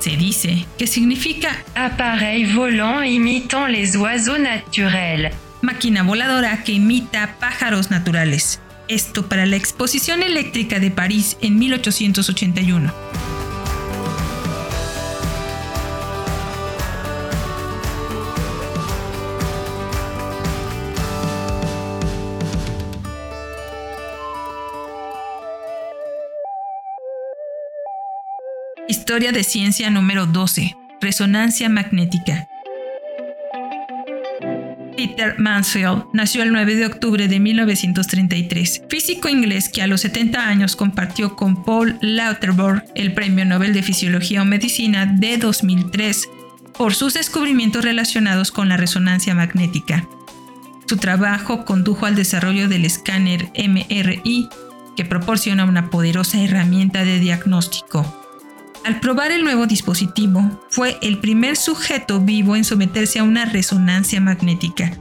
Se 0.00 0.16
dice 0.16 0.66
que 0.78 0.86
significa 0.86 1.50
appareil 1.74 2.54
volant 2.54 3.06
imitant 3.06 3.68
les 3.68 3.94
oiseaux 3.96 4.40
naturels, 4.40 5.34
máquina 5.62 6.02
voladora 6.02 6.64
que 6.64 6.72
imita 6.72 7.36
pájaros 7.38 7.90
naturales. 7.90 8.60
Esto 8.88 9.28
para 9.28 9.46
la 9.46 9.56
Exposición 9.56 10.22
Eléctrica 10.22 10.80
de 10.80 10.90
París 10.90 11.36
en 11.42 11.58
1881. 11.58 13.19
Historia 28.88 29.32
de 29.32 29.44
ciencia 29.44 29.90
número 29.90 30.26
12. 30.26 30.76
Resonancia 31.00 31.68
magnética. 31.68 32.48
Peter 34.96 35.38
Mansfield 35.38 36.04
nació 36.12 36.42
el 36.42 36.52
9 36.52 36.74
de 36.74 36.86
octubre 36.86 37.28
de 37.28 37.40
1933, 37.40 38.82
físico 38.88 39.28
inglés 39.28 39.68
que 39.68 39.82
a 39.82 39.86
los 39.86 40.02
70 40.02 40.46
años 40.46 40.76
compartió 40.76 41.36
con 41.36 41.64
Paul 41.64 41.98
Lauterbach 42.00 42.84
el 42.94 43.14
Premio 43.14 43.44
Nobel 43.44 43.72
de 43.72 43.82
Fisiología 43.82 44.42
o 44.42 44.44
Medicina 44.44 45.06
de 45.06 45.38
2003 45.38 46.28
por 46.76 46.94
sus 46.94 47.14
descubrimientos 47.14 47.84
relacionados 47.84 48.50
con 48.50 48.68
la 48.68 48.76
resonancia 48.76 49.34
magnética. 49.34 50.06
Su 50.86 50.96
trabajo 50.96 51.64
condujo 51.64 52.06
al 52.06 52.16
desarrollo 52.16 52.68
del 52.68 52.84
escáner 52.84 53.50
MRI, 53.56 54.48
que 54.96 55.04
proporciona 55.04 55.64
una 55.64 55.88
poderosa 55.88 56.42
herramienta 56.42 57.04
de 57.04 57.20
diagnóstico. 57.20 58.19
Al 58.84 58.98
probar 59.00 59.30
el 59.30 59.44
nuevo 59.44 59.66
dispositivo, 59.66 60.66
fue 60.70 60.98
el 61.02 61.18
primer 61.18 61.56
sujeto 61.56 62.20
vivo 62.20 62.56
en 62.56 62.64
someterse 62.64 63.18
a 63.18 63.24
una 63.24 63.44
resonancia 63.44 64.20
magnética. 64.20 64.92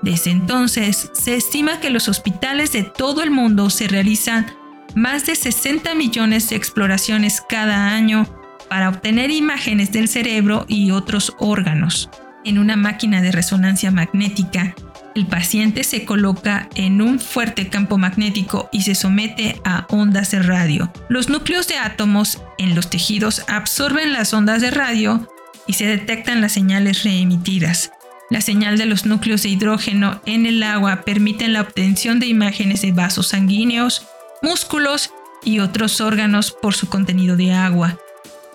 Desde 0.00 0.30
entonces, 0.30 1.10
se 1.12 1.36
estima 1.36 1.78
que 1.78 1.90
los 1.90 2.08
hospitales 2.08 2.72
de 2.72 2.84
todo 2.84 3.22
el 3.22 3.30
mundo 3.30 3.68
se 3.70 3.86
realizan 3.86 4.46
más 4.94 5.26
de 5.26 5.36
60 5.36 5.94
millones 5.94 6.48
de 6.48 6.56
exploraciones 6.56 7.42
cada 7.46 7.88
año 7.90 8.26
para 8.68 8.88
obtener 8.88 9.30
imágenes 9.30 9.92
del 9.92 10.08
cerebro 10.08 10.64
y 10.66 10.90
otros 10.90 11.34
órganos. 11.38 12.08
En 12.44 12.58
una 12.58 12.76
máquina 12.76 13.20
de 13.20 13.30
resonancia 13.30 13.90
magnética, 13.90 14.74
el 15.14 15.26
paciente 15.26 15.84
se 15.84 16.04
coloca 16.04 16.68
en 16.74 17.02
un 17.02 17.20
fuerte 17.20 17.68
campo 17.68 17.98
magnético 17.98 18.68
y 18.72 18.82
se 18.82 18.94
somete 18.94 19.60
a 19.64 19.86
ondas 19.90 20.30
de 20.30 20.42
radio. 20.42 20.92
Los 21.08 21.28
núcleos 21.28 21.68
de 21.68 21.76
átomos 21.76 22.42
en 22.58 22.74
los 22.74 22.90
tejidos 22.90 23.44
absorben 23.48 24.12
las 24.12 24.32
ondas 24.32 24.60
de 24.60 24.70
radio 24.70 25.28
y 25.66 25.74
se 25.74 25.86
detectan 25.86 26.40
las 26.40 26.52
señales 26.52 27.04
reemitidas. 27.04 27.92
La 28.30 28.40
señal 28.40 28.78
de 28.78 28.86
los 28.86 29.04
núcleos 29.04 29.42
de 29.42 29.50
hidrógeno 29.50 30.20
en 30.24 30.46
el 30.46 30.62
agua 30.62 31.02
permiten 31.02 31.52
la 31.52 31.60
obtención 31.60 32.18
de 32.18 32.26
imágenes 32.26 32.80
de 32.80 32.92
vasos 32.92 33.28
sanguíneos, 33.28 34.06
músculos 34.40 35.10
y 35.44 35.58
otros 35.58 36.00
órganos 36.00 36.52
por 36.52 36.74
su 36.74 36.88
contenido 36.88 37.36
de 37.36 37.52
agua. 37.52 37.98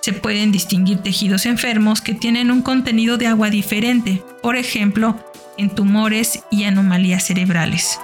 Se 0.01 0.13
pueden 0.13 0.51
distinguir 0.51 0.99
tejidos 0.99 1.45
enfermos 1.45 2.01
que 2.01 2.13
tienen 2.13 2.49
un 2.49 2.61
contenido 2.61 3.17
de 3.17 3.27
agua 3.27 3.49
diferente, 3.49 4.23
por 4.41 4.55
ejemplo, 4.55 5.19
en 5.57 5.69
tumores 5.69 6.43
y 6.51 6.63
anomalías 6.63 7.25
cerebrales. 7.25 7.99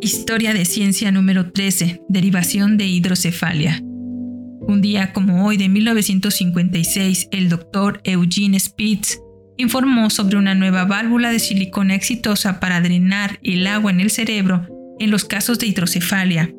Historia 0.00 0.54
de 0.54 0.64
ciencia 0.64 1.12
número 1.12 1.52
13, 1.52 2.02
derivación 2.08 2.76
de 2.76 2.86
hidrocefalia. 2.86 3.80
Un 3.82 4.80
día 4.80 5.12
como 5.12 5.46
hoy 5.46 5.56
de 5.56 5.68
1956, 5.68 7.28
el 7.32 7.48
doctor 7.48 8.00
Eugene 8.04 8.58
Spitz 8.58 9.18
informó 9.60 10.10
sobre 10.10 10.36
una 10.36 10.54
nueva 10.54 10.84
válvula 10.84 11.30
de 11.30 11.38
silicona 11.38 11.94
exitosa 11.94 12.60
para 12.60 12.80
drenar 12.80 13.38
el 13.42 13.66
agua 13.66 13.90
en 13.90 14.00
el 14.00 14.10
cerebro 14.10 14.66
en 14.98 15.10
los 15.10 15.24
casos 15.24 15.58
de 15.58 15.66
hidrocefalia, 15.66 16.50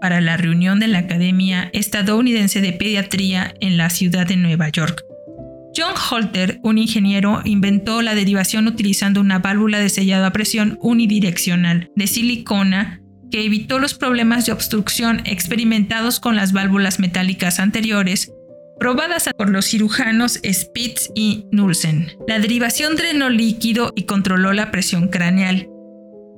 para 0.00 0.20
la 0.20 0.36
reunión 0.36 0.80
de 0.80 0.88
la 0.88 0.98
Academia 0.98 1.70
Estadounidense 1.72 2.60
de 2.60 2.72
Pediatría 2.72 3.54
en 3.60 3.76
la 3.76 3.90
ciudad 3.90 4.26
de 4.26 4.36
Nueva 4.36 4.68
York. 4.68 5.02
John 5.74 5.94
Holter, 6.10 6.60
un 6.62 6.78
ingeniero, 6.78 7.40
inventó 7.44 8.02
la 8.02 8.14
derivación 8.14 8.66
utilizando 8.66 9.20
una 9.20 9.38
válvula 9.38 9.78
de 9.78 9.88
sellado 9.88 10.26
a 10.26 10.32
presión 10.32 10.78
unidireccional 10.82 11.90
de 11.96 12.06
silicona 12.06 13.00
que 13.30 13.44
evitó 13.44 13.78
los 13.78 13.94
problemas 13.94 14.44
de 14.44 14.52
obstrucción 14.52 15.22
experimentados 15.24 16.20
con 16.20 16.36
las 16.36 16.52
válvulas 16.52 16.98
metálicas 16.98 17.58
anteriores 17.58 18.30
probadas 18.82 19.30
por 19.36 19.48
los 19.48 19.66
cirujanos 19.66 20.40
Spitz 20.42 21.08
y 21.14 21.46
Nulsen. 21.52 22.08
La 22.26 22.40
derivación 22.40 22.96
drenó 22.96 23.30
líquido 23.30 23.92
y 23.94 24.06
controló 24.06 24.52
la 24.52 24.72
presión 24.72 25.06
craneal. 25.06 25.68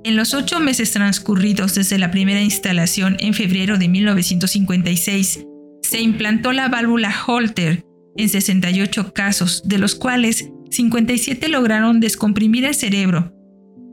En 0.05 0.15
los 0.15 0.35
ocho 0.35 0.61
meses 0.61 0.91
transcurridos 0.91 1.75
desde 1.75 1.97
la 1.97 2.11
primera 2.11 2.43
instalación 2.43 3.17
en 3.19 3.33
febrero 3.33 3.79
de 3.79 3.89
1956, 3.89 5.43
se 5.81 6.01
implantó 6.03 6.53
la 6.53 6.69
válvula 6.69 7.15
Holter 7.27 7.83
en 8.19 8.29
68 8.29 9.15
casos, 9.15 9.63
de 9.65 9.79
los 9.79 9.95
cuales 9.95 10.51
57 10.71 11.49
lograron 11.49 11.99
descomprimir 11.99 12.67
el 12.67 12.75
cerebro. 12.75 13.33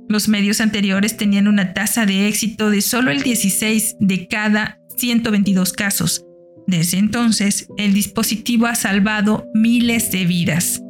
Los 0.10 0.28
medios 0.28 0.60
anteriores 0.60 1.16
tenían 1.16 1.48
una 1.48 1.74
tasa 1.74 2.06
de 2.06 2.28
éxito 2.28 2.70
de 2.70 2.82
solo 2.82 3.12
el 3.12 3.24
16 3.24 3.96
de 4.02 4.28
cada 4.28 4.78
122 4.98 5.72
casos, 5.72 6.26
desde 6.68 6.98
entonces, 6.98 7.68
el 7.78 7.94
dispositivo 7.94 8.66
ha 8.68 8.76
salvado 8.76 9.46
miles 9.54 10.12
de 10.12 10.26
vidas. 10.26 10.82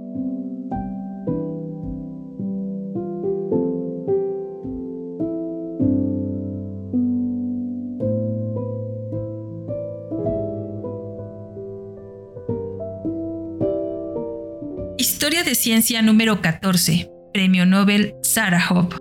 Historia 14.97 15.43
de 15.43 15.55
ciencia 15.55 16.01
número 16.03 16.41
14. 16.41 17.09
Premio 17.33 17.65
Nobel 17.65 18.13
Sarahov. 18.21 19.00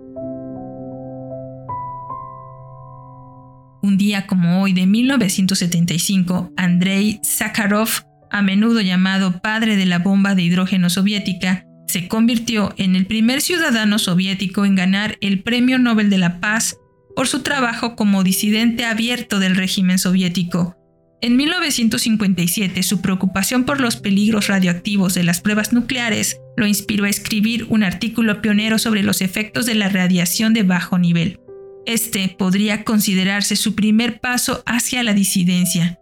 1975, 5.21 6.51
Andrei 6.57 7.19
Sakharov, 7.21 7.89
a 8.31 8.41
menudo 8.41 8.81
llamado 8.81 9.39
padre 9.41 9.75
de 9.75 9.85
la 9.85 9.99
bomba 9.99 10.33
de 10.33 10.41
hidrógeno 10.41 10.89
soviética, 10.89 11.65
se 11.87 12.07
convirtió 12.07 12.73
en 12.77 12.95
el 12.95 13.05
primer 13.05 13.41
ciudadano 13.41 13.99
soviético 13.99 14.65
en 14.65 14.75
ganar 14.75 15.17
el 15.21 15.43
Premio 15.43 15.77
Nobel 15.77 16.09
de 16.09 16.17
la 16.17 16.39
Paz 16.39 16.77
por 17.15 17.27
su 17.27 17.41
trabajo 17.41 17.95
como 17.95 18.23
disidente 18.23 18.85
abierto 18.85 19.39
del 19.39 19.55
régimen 19.55 19.99
soviético. 19.99 20.75
En 21.21 21.35
1957, 21.35 22.81
su 22.81 23.01
preocupación 23.01 23.65
por 23.65 23.79
los 23.79 23.97
peligros 23.97 24.47
radioactivos 24.47 25.13
de 25.13 25.23
las 25.23 25.39
pruebas 25.39 25.71
nucleares 25.71 26.39
lo 26.57 26.65
inspiró 26.65 27.05
a 27.05 27.09
escribir 27.09 27.67
un 27.69 27.83
artículo 27.83 28.41
pionero 28.41 28.79
sobre 28.79 29.03
los 29.03 29.21
efectos 29.21 29.67
de 29.67 29.75
la 29.75 29.89
radiación 29.89 30.53
de 30.53 30.63
bajo 30.63 30.97
nivel. 30.97 31.37
Este 31.85 32.35
podría 32.37 32.83
considerarse 32.83 33.55
su 33.55 33.75
primer 33.75 34.19
paso 34.19 34.63
hacia 34.65 35.03
la 35.03 35.13
disidencia. 35.13 35.97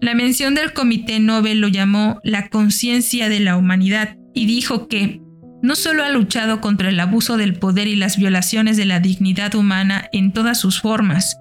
La 0.00 0.14
mención 0.14 0.54
del 0.54 0.72
Comité 0.72 1.20
Nobel 1.20 1.60
lo 1.60 1.68
llamó 1.68 2.20
la 2.24 2.48
conciencia 2.48 3.28
de 3.28 3.40
la 3.40 3.56
humanidad 3.56 4.16
y 4.34 4.46
dijo 4.46 4.88
que 4.88 5.20
no 5.62 5.76
solo 5.76 6.04
ha 6.04 6.10
luchado 6.10 6.60
contra 6.60 6.90
el 6.90 7.00
abuso 7.00 7.38
del 7.38 7.54
poder 7.54 7.88
y 7.88 7.96
las 7.96 8.18
violaciones 8.18 8.76
de 8.76 8.84
la 8.84 9.00
dignidad 9.00 9.54
humana 9.54 10.10
en 10.12 10.32
todas 10.32 10.60
sus 10.60 10.80
formas, 10.80 11.36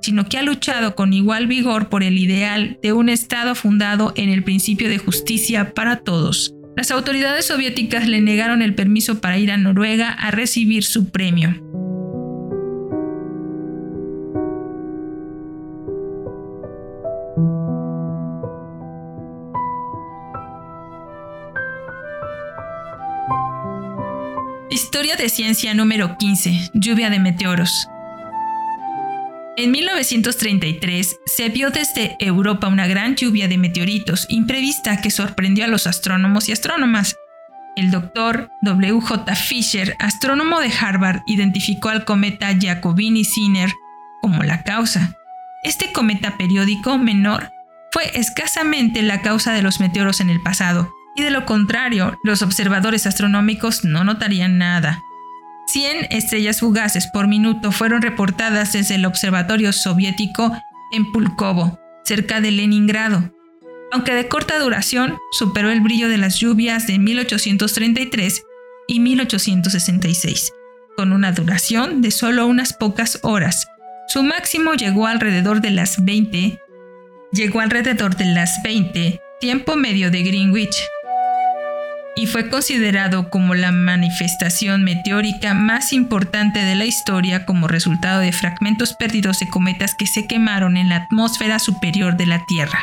sino 0.00 0.28
que 0.28 0.38
ha 0.38 0.42
luchado 0.42 0.94
con 0.94 1.12
igual 1.12 1.46
vigor 1.46 1.90
por 1.90 2.02
el 2.02 2.16
ideal 2.16 2.78
de 2.82 2.94
un 2.94 3.10
Estado 3.10 3.54
fundado 3.54 4.14
en 4.16 4.30
el 4.30 4.44
principio 4.44 4.88
de 4.88 4.96
justicia 4.96 5.74
para 5.74 5.96
todos. 5.96 6.54
Las 6.74 6.90
autoridades 6.90 7.46
soviéticas 7.46 8.08
le 8.08 8.22
negaron 8.22 8.62
el 8.62 8.74
permiso 8.74 9.20
para 9.20 9.36
ir 9.36 9.50
a 9.50 9.58
Noruega 9.58 10.10
a 10.10 10.30
recibir 10.30 10.84
su 10.84 11.10
premio. 11.10 11.60
Historia 24.70 25.16
de 25.16 25.28
ciencia 25.28 25.74
número 25.74 26.16
15. 26.16 26.70
Lluvia 26.72 27.10
de 27.10 27.18
meteoros. 27.18 27.88
En 29.58 29.70
1933 29.70 31.20
se 31.26 31.48
vio 31.50 31.68
desde 31.68 32.16
Europa 32.20 32.68
una 32.68 32.86
gran 32.86 33.16
lluvia 33.16 33.48
de 33.48 33.58
meteoritos 33.58 34.24
imprevista 34.30 35.02
que 35.02 35.10
sorprendió 35.10 35.66
a 35.66 35.68
los 35.68 35.86
astrónomos 35.86 36.48
y 36.48 36.52
astrónomas. 36.52 37.16
El 37.76 37.90
doctor 37.90 38.48
W.J. 38.62 39.34
Fisher, 39.34 39.94
astrónomo 39.98 40.60
de 40.60 40.72
Harvard, 40.80 41.20
identificó 41.26 41.90
al 41.90 42.06
cometa 42.06 42.50
Giacobini-Zinner 42.52 43.74
como 44.22 44.42
la 44.42 44.62
causa. 44.62 45.18
Este 45.66 45.90
cometa 45.90 46.38
periódico 46.38 46.96
menor 46.96 47.50
fue 47.90 48.16
escasamente 48.16 49.02
la 49.02 49.20
causa 49.20 49.52
de 49.52 49.62
los 49.62 49.80
meteoros 49.80 50.20
en 50.20 50.30
el 50.30 50.40
pasado, 50.40 50.94
y 51.16 51.24
de 51.24 51.30
lo 51.30 51.44
contrario, 51.44 52.16
los 52.22 52.42
observadores 52.42 53.04
astronómicos 53.04 53.84
no 53.84 54.04
notarían 54.04 54.58
nada. 54.58 55.02
100 55.66 56.06
estrellas 56.10 56.60
fugaces 56.60 57.08
por 57.08 57.26
minuto 57.26 57.72
fueron 57.72 58.00
reportadas 58.00 58.74
desde 58.74 58.94
el 58.94 59.04
observatorio 59.06 59.72
soviético 59.72 60.56
en 60.92 61.10
Pulkovo, 61.10 61.80
cerca 62.04 62.40
de 62.40 62.52
Leningrado. 62.52 63.34
Aunque 63.90 64.14
de 64.14 64.28
corta 64.28 64.60
duración, 64.60 65.18
superó 65.32 65.72
el 65.72 65.80
brillo 65.80 66.08
de 66.08 66.18
las 66.18 66.38
lluvias 66.38 66.86
de 66.86 67.00
1833 67.00 68.44
y 68.86 69.00
1866, 69.00 70.52
con 70.96 71.10
una 71.10 71.32
duración 71.32 72.02
de 72.02 72.12
solo 72.12 72.46
unas 72.46 72.72
pocas 72.72 73.18
horas. 73.24 73.66
Su 74.08 74.22
máximo 74.22 74.74
llegó 74.74 75.06
alrededor 75.06 75.60
de 75.60 75.70
las 75.70 76.04
20, 76.04 76.60
llegó 77.32 77.60
alrededor 77.60 78.16
de 78.16 78.26
las 78.26 78.62
20, 78.62 79.20
tiempo 79.40 79.76
medio 79.76 80.10
de 80.10 80.22
Greenwich, 80.22 80.76
y 82.14 82.26
fue 82.26 82.48
considerado 82.48 83.30
como 83.30 83.54
la 83.54 83.72
manifestación 83.72 84.84
meteórica 84.84 85.54
más 85.54 85.92
importante 85.92 86.60
de 86.60 86.76
la 86.76 86.86
historia 86.86 87.44
como 87.44 87.68
resultado 87.68 88.20
de 88.20 88.32
fragmentos 88.32 88.94
perdidos 88.94 89.40
de 89.40 89.48
cometas 89.48 89.94
que 89.94 90.06
se 90.06 90.26
quemaron 90.26 90.76
en 90.76 90.88
la 90.88 90.96
atmósfera 90.96 91.58
superior 91.58 92.16
de 92.16 92.26
la 92.26 92.44
Tierra. 92.46 92.78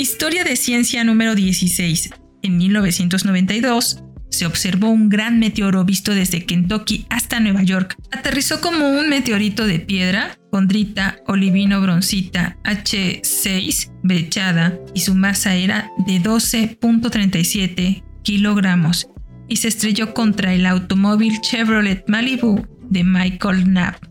Historia 0.00 0.44
de 0.44 0.56
ciencia 0.56 1.04
número 1.04 1.34
16. 1.34 2.08
En 2.40 2.56
1992, 2.56 4.02
se 4.30 4.46
observó 4.46 4.88
un 4.88 5.10
gran 5.10 5.38
meteoro 5.38 5.84
visto 5.84 6.14
desde 6.14 6.46
Kentucky 6.46 7.04
hasta 7.10 7.38
Nueva 7.38 7.62
York. 7.64 7.96
Aterrizó 8.10 8.62
como 8.62 8.88
un 8.88 9.10
meteorito 9.10 9.66
de 9.66 9.78
piedra, 9.78 10.38
condrita 10.50 11.18
olivino 11.26 11.82
broncita 11.82 12.56
H6 12.64 13.92
brechada 14.02 14.78
y 14.94 15.00
su 15.00 15.14
masa 15.14 15.54
era 15.54 15.90
de 16.06 16.14
12.37 16.14 18.02
kilogramos 18.22 19.06
y 19.48 19.56
se 19.56 19.68
estrelló 19.68 20.14
contra 20.14 20.54
el 20.54 20.64
automóvil 20.64 21.42
Chevrolet 21.42 22.08
Malibu 22.08 22.66
de 22.88 23.04
Michael 23.04 23.64
Knapp, 23.64 24.02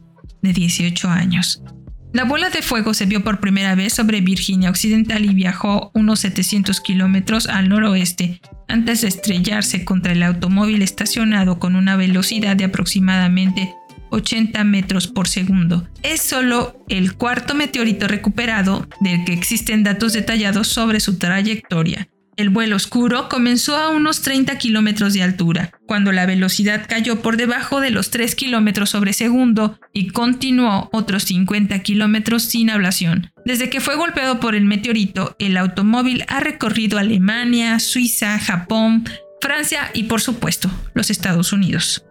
de 0.43 0.54
18 0.54 1.10
años. 1.10 1.63
La 2.12 2.24
bola 2.24 2.50
de 2.50 2.63
fuego 2.63 2.95
se 2.95 3.06
vio 3.06 3.24
por 3.24 3.39
primera 3.39 3.76
vez 3.76 3.93
sobre 3.93 4.22
Virginia 4.22 4.72
Occidental 4.72 5.26
y 5.26 5.34
viajó 5.34 5.91
unos 5.93 6.22
700 6.22 6.82
kilómetros 6.82 7.45
al 7.45 7.69
noroeste 7.69 8.41
antes 8.67 9.02
de 9.02 9.10
estrellarse 9.10 9.86
contra 9.86 10.13
el 10.13 10.24
automóvil 10.24 10.82
estacionado 10.82 11.60
con 11.60 11.76
una 11.76 11.95
velocidad 11.95 12.56
de 12.56 12.65
aproximadamente 12.65 13.76
80 14.10 14.63
metros 14.63 15.08
por 15.08 15.28
segundo. 15.28 15.88
Es 16.02 16.22
solo 16.22 16.84
el 16.89 17.13
cuarto 17.13 17.54
meteorito 17.54 18.08
recuperado 18.08 18.88
del 19.02 19.24
que 19.24 19.34
existen 19.34 19.84
datos 19.84 20.13
detallados 20.13 20.67
sobre 20.67 21.00
su 21.00 21.19
trayectoria. 21.19 22.10
El 22.39 22.52
vuelo 22.52 22.78
oscuro 22.78 23.28
comenzó 23.28 23.75
a 23.75 23.89
unos 23.89 24.21
30 24.21 24.58
kilómetros 24.60 25.13
de 25.13 25.21
altura, 25.21 25.73
cuando 25.86 26.13
la 26.13 26.25
velocidad 26.25 26.86
cayó 26.88 27.21
por 27.21 27.36
debajo 27.36 27.82
de 27.82 27.89
los 27.89 28.12
3 28.12 28.34
kilómetros 28.34 28.91
sobre 28.91 29.12
segundo 29.12 29.78
y 29.91 30.12
continuó 30.12 30.88
otros 30.93 31.23
50 31.23 31.78
kilómetros 31.80 32.43
sin 32.43 32.69
ablación. 32.69 33.34
Desde 33.43 33.69
que 33.69 33.82
fue 33.82 33.97
golpeado 33.97 34.39
por 34.39 34.56
el 34.56 34.63
meteorito, 34.63 35.36
el 35.38 35.58
automóvil 35.58 36.23
ha 36.30 36.39
recorrido 36.39 36.97
Alemania, 36.97 37.78
Suiza, 37.78 38.39
Japón, 38.39 39.04
Francia 39.41 39.91
y 39.93 40.04
por 40.04 40.21
supuesto 40.21 40.71
los 40.93 41.10
Estados 41.10 41.52
Unidos. 41.52 42.06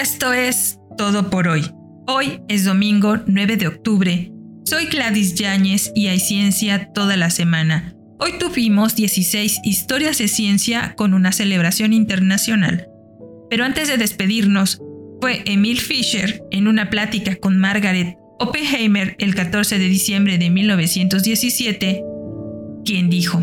Esto 0.00 0.32
es 0.32 0.80
todo 0.98 1.30
por 1.30 1.46
hoy. 1.46 1.70
Hoy 2.06 2.40
es 2.48 2.64
domingo 2.64 3.18
9 3.26 3.56
de 3.56 3.68
octubre. 3.68 4.32
Soy 4.64 4.86
Gladys 4.86 5.34
Yáñez 5.36 5.92
y 5.94 6.08
hay 6.08 6.18
ciencia 6.18 6.92
toda 6.92 7.16
la 7.16 7.30
semana. 7.30 7.94
Hoy 8.18 8.32
tuvimos 8.38 8.96
16 8.96 9.60
historias 9.62 10.18
de 10.18 10.26
ciencia 10.26 10.94
con 10.96 11.14
una 11.14 11.30
celebración 11.30 11.92
internacional. 11.92 12.88
Pero 13.48 13.64
antes 13.64 13.86
de 13.86 13.96
despedirnos, 13.96 14.80
fue 15.20 15.42
Emil 15.46 15.80
Fischer 15.80 16.42
en 16.50 16.66
una 16.66 16.90
plática 16.90 17.36
con 17.36 17.56
Margaret 17.58 18.16
Oppenheimer 18.40 19.14
el 19.18 19.34
14 19.36 19.78
de 19.78 19.88
diciembre 19.88 20.38
de 20.38 20.50
1917 20.50 22.02
quien 22.84 23.08
dijo, 23.08 23.40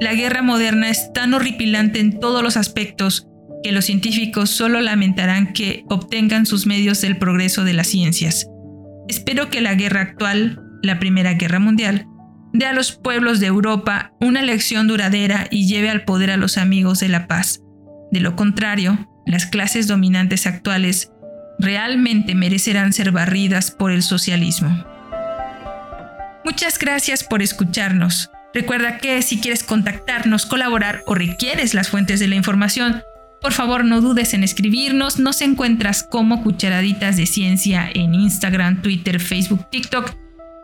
La 0.00 0.14
guerra 0.14 0.42
moderna 0.42 0.90
es 0.90 1.12
tan 1.12 1.34
horripilante 1.34 2.00
en 2.00 2.18
todos 2.18 2.42
los 2.42 2.56
aspectos 2.56 3.28
que 3.62 3.72
los 3.72 3.84
científicos 3.86 4.50
solo 4.50 4.80
lamentarán 4.80 5.52
que 5.52 5.84
obtengan 5.88 6.46
sus 6.46 6.66
medios 6.66 7.00
del 7.00 7.16
progreso 7.16 7.64
de 7.64 7.72
las 7.72 7.88
ciencias. 7.88 8.46
Espero 9.08 9.50
que 9.50 9.60
la 9.60 9.74
guerra 9.74 10.00
actual, 10.00 10.60
la 10.82 10.98
Primera 10.98 11.34
Guerra 11.34 11.58
Mundial, 11.58 12.06
dé 12.52 12.66
a 12.66 12.72
los 12.72 12.92
pueblos 12.92 13.40
de 13.40 13.46
Europa 13.46 14.12
una 14.20 14.42
lección 14.42 14.86
duradera 14.86 15.46
y 15.50 15.66
lleve 15.66 15.90
al 15.90 16.04
poder 16.04 16.30
a 16.30 16.36
los 16.36 16.58
amigos 16.58 17.00
de 17.00 17.08
la 17.08 17.26
paz. 17.26 17.60
De 18.10 18.20
lo 18.20 18.36
contrario, 18.36 19.08
las 19.26 19.46
clases 19.46 19.88
dominantes 19.88 20.46
actuales 20.46 21.10
realmente 21.58 22.34
merecerán 22.34 22.92
ser 22.92 23.12
barridas 23.12 23.70
por 23.70 23.90
el 23.90 24.02
socialismo. 24.02 24.84
Muchas 26.44 26.78
gracias 26.78 27.24
por 27.24 27.42
escucharnos. 27.42 28.30
Recuerda 28.54 28.98
que 28.98 29.20
si 29.22 29.40
quieres 29.40 29.64
contactarnos, 29.64 30.46
colaborar 30.46 31.02
o 31.06 31.14
requieres 31.14 31.74
las 31.74 31.88
fuentes 31.88 32.20
de 32.20 32.28
la 32.28 32.36
información, 32.36 33.02
por 33.46 33.52
favor 33.52 33.84
no 33.84 34.00
dudes 34.00 34.34
en 34.34 34.42
escribirnos. 34.42 35.20
Nos 35.20 35.40
encuentras 35.40 36.02
como 36.02 36.42
Cucharaditas 36.42 37.16
de 37.16 37.26
Ciencia 37.26 37.88
en 37.94 38.12
Instagram, 38.12 38.82
Twitter, 38.82 39.20
Facebook, 39.20 39.70
TikTok 39.70 40.16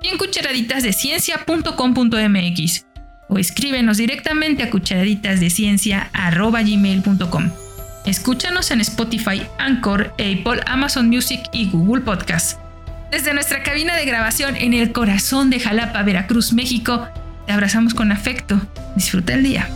y 0.02 0.08
en 0.08 0.18
cucharaditasdeciencia.com.mx 0.18 2.86
o 3.28 3.38
escríbenos 3.38 3.98
directamente 3.98 4.64
a 4.64 4.70
cucharaditasdeciencia.gmail.com. 4.70 7.50
Escúchanos 8.04 8.72
en 8.72 8.80
Spotify, 8.80 9.42
Anchor, 9.60 10.12
Apple, 10.14 10.60
Amazon 10.66 11.08
Music 11.08 11.40
y 11.52 11.70
Google 11.70 12.02
Podcast. 12.02 12.58
Desde 13.12 13.32
nuestra 13.32 13.62
cabina 13.62 13.94
de 13.94 14.06
grabación 14.06 14.56
en 14.56 14.74
el 14.74 14.90
corazón 14.90 15.50
de 15.50 15.60
Jalapa, 15.60 16.02
Veracruz, 16.02 16.52
México, 16.52 17.06
te 17.46 17.52
abrazamos 17.52 17.94
con 17.94 18.10
afecto. 18.10 18.60
Disfruta 18.96 19.34
el 19.34 19.44
día. 19.44 19.68